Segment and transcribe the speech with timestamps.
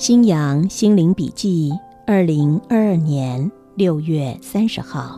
[0.00, 1.70] 新阳心灵笔记，
[2.06, 5.14] 二零二二年六月三十号。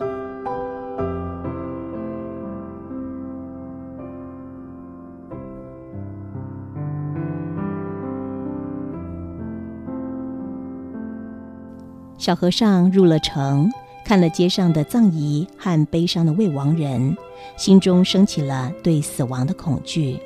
[12.17, 13.71] 小和尚入了城，
[14.03, 17.15] 看了街上的葬仪和悲伤的未亡人，
[17.55, 20.19] 心中升起了对死亡的恐惧。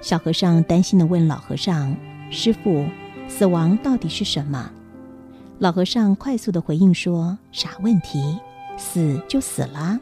[0.00, 1.94] 小和尚担心的问老和尚
[2.32, 2.86] ：“师傅。”
[3.34, 4.70] 死亡到底是什么？
[5.58, 8.38] 老和尚快速的回应说：“傻问题，
[8.76, 9.98] 死就死了。”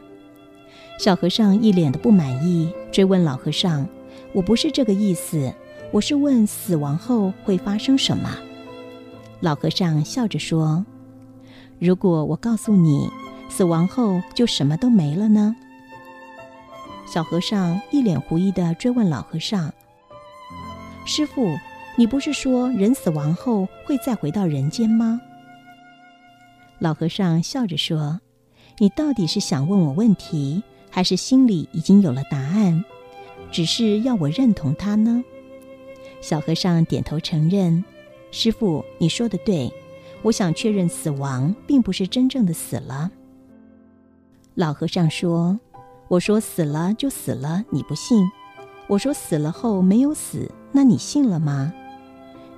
[0.99, 3.87] 小和尚一脸的不满意，追问老和尚
[4.35, 5.51] ：“我不是这个意思，
[5.91, 8.37] 我是问死亡后会发生什么。”
[9.39, 10.85] 老和尚笑着说
[11.79, 13.09] ：“如果我告诉你，
[13.49, 15.55] 死亡后就什么都没了呢？”
[17.07, 19.73] 小和尚一脸狐疑的追问老和尚
[21.07, 21.57] ：“师傅。”
[22.01, 25.21] 你不是说人死亡后会再回到人间吗？
[26.79, 28.19] 老和尚笑着说
[28.79, 32.83] ：“你到底是想问我问题，还是心里已经有了答案，
[33.51, 35.23] 只是要我认同他呢？”
[36.21, 37.85] 小和尚点头承认
[38.31, 39.71] ：“师傅，你说的对，
[40.23, 43.11] 我想确认死亡并不是真正的死了。”
[44.57, 45.59] 老和尚说
[46.09, 48.25] ：“我说死了就死了，你不信；
[48.87, 51.71] 我说死了后没有死，那你信了吗？”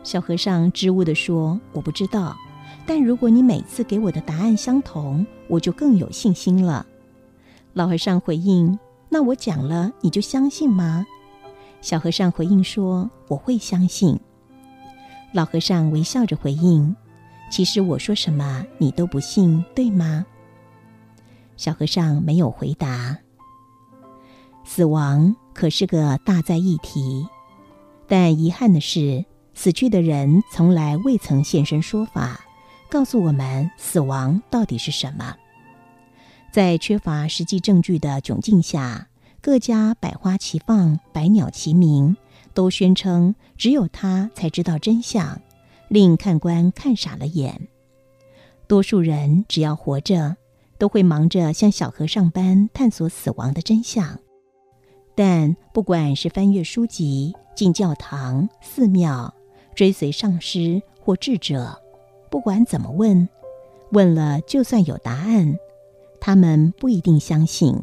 [0.04, 2.36] 小和尚支吾地说：“我不知道，
[2.86, 6.86] 但如果你每次给我的答案相同，我就更有信心了。”
[7.74, 8.78] 老和尚回应
[9.10, 11.06] ：“那我讲了，你就相信吗？”
[11.82, 14.20] 小和尚回应说：“我会相信。”
[15.32, 16.96] 老和尚微笑着回应
[17.50, 20.26] ：“其实我说什么你都不信，对吗？”
[21.56, 23.18] 小和尚没有回答。
[24.66, 27.26] 死亡可是个大灾议题，
[28.06, 29.24] 但遗憾的是。
[29.54, 32.42] 死去的人从来未曾现身说法，
[32.90, 35.36] 告诉我们死亡到底是什么。
[36.52, 39.08] 在缺乏实际证据的窘境下，
[39.42, 42.16] 各家百花齐放，百鸟齐鸣，
[42.54, 45.42] 都宣称只有他才知道真相，
[45.88, 47.68] 令看官看傻了眼。
[48.68, 50.38] 多数人只要活着，
[50.78, 54.20] 都会忙着像小和尚般探索死亡的真相。
[55.16, 59.34] 但不管是翻阅书籍、进教堂、寺庙，
[59.76, 61.82] 追随上师或智者，
[62.30, 63.28] 不管怎么问，
[63.92, 65.58] 问了就算有答案，
[66.20, 67.76] 他们不一定相信，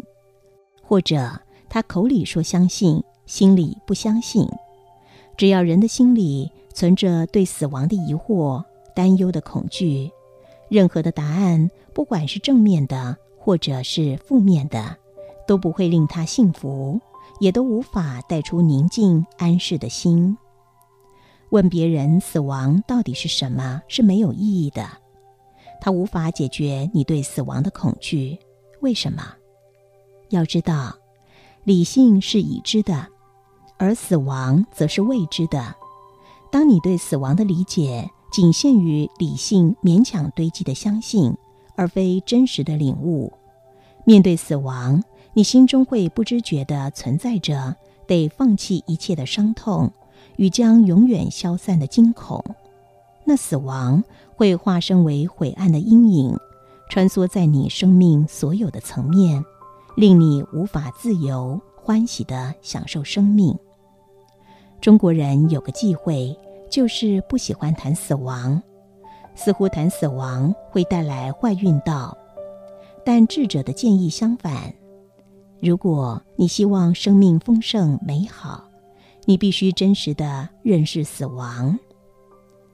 [0.83, 4.49] 或者他口里说相信，心里不相信。
[5.37, 8.63] 只要人的心里存着对死亡的疑惑、
[8.95, 10.11] 担忧的恐惧，
[10.69, 14.97] 任何的答案，不管是正面的或者是负面的，
[15.47, 17.01] 都不会令他幸福，
[17.39, 20.37] 也都无法带出宁静安适的心。
[21.51, 24.89] 问别人死亡到底是什么是没有意义的，
[25.81, 28.39] 它无法解决你对死亡的恐惧。
[28.81, 29.23] 为什么？
[30.29, 30.95] 要知道，
[31.65, 33.09] 理性是已知的，
[33.79, 35.75] 而死亡则是未知的。
[36.53, 41.37] 当你对死亡的理解仅限于理性勉强堆积的相信，
[41.75, 43.33] 而非真实的领悟，
[44.05, 45.03] 面对死亡，
[45.35, 47.75] 你心中会不知觉地存在着
[48.07, 49.93] 得放弃一切的伤痛。
[50.37, 52.45] 与将永远消散的惊恐，
[53.25, 54.03] 那死亡
[54.35, 56.37] 会化身为晦暗的阴影，
[56.89, 59.45] 穿梭在你生命所有的层面，
[59.97, 63.57] 令你无法自由欢喜地享受生命。
[64.81, 66.35] 中国人有个忌讳，
[66.71, 68.63] 就是不喜欢谈死亡，
[69.35, 72.17] 似乎谈死亡会带来坏运道。
[73.05, 74.73] 但智者的建议相反：
[75.61, 78.70] 如果你希望生命丰盛美好，
[79.31, 81.79] 你必须真实的认识死亡。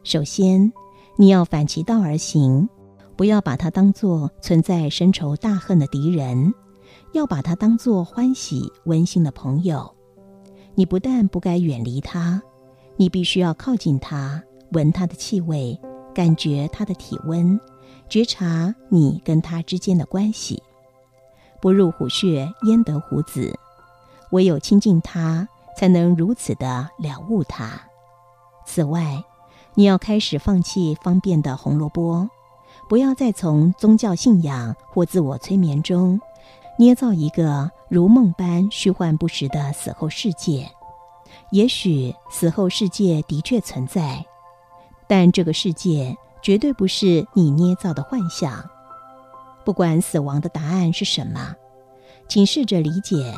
[0.04, 0.72] 首先，
[1.18, 2.66] 你要反其道而行，
[3.14, 6.54] 不要把它当作存在深仇大恨的敌人，
[7.12, 9.94] 要把它当作欢喜温馨的朋友。
[10.74, 12.42] 你不但不该远离他，
[12.96, 14.42] 你必须要靠近他，
[14.72, 15.78] 闻他的气味，
[16.14, 17.60] 感觉他的体温，
[18.08, 20.62] 觉察你跟他之间的关系。
[21.60, 23.54] 不入虎穴，焉得虎子？
[24.30, 25.46] 唯有亲近他。
[25.76, 27.80] 才能如此的了悟它。
[28.64, 29.22] 此外，
[29.74, 32.28] 你要开始放弃方便的红萝卜，
[32.88, 36.20] 不要再从宗教信仰或自我催眠中
[36.78, 40.68] 捏造一个如梦般虚幻不实的死后世界。
[41.50, 44.24] 也许死后世界的确存在，
[45.06, 48.64] 但这个世界绝对不是你捏造的幻想。
[49.64, 51.54] 不管死亡的答案是什么，
[52.28, 53.34] 请试着理解，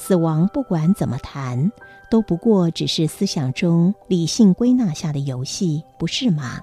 [0.00, 1.70] 死亡不管怎么谈。
[2.08, 6.58] 都不过只是思想中理性归纳下的游戏，不是吗？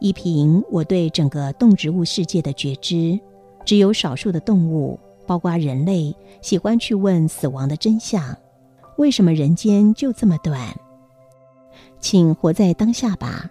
[0.00, 3.18] 依凭我对整个动植物世界的觉知，
[3.64, 8.36] 只有少数的动物，包括人类，喜欢去问死亡的真相：
[8.98, 10.76] 为什么人间就这么短？
[12.00, 13.50] 请活在当下吧，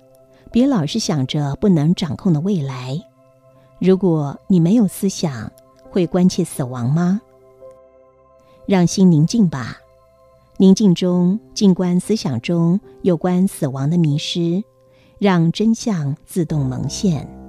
[0.51, 3.01] 别老是想着不能掌控的未来。
[3.79, 5.51] 如果你没有思想，
[5.89, 7.19] 会关切死亡吗？
[8.65, 9.77] 让心宁静吧。
[10.57, 14.63] 宁静中，静观思想中有关死亡的迷失，
[15.17, 17.42] 让真相自动蒙现。